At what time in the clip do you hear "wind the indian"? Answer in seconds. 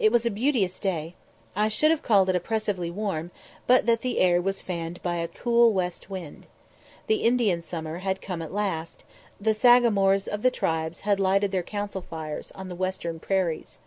6.10-7.62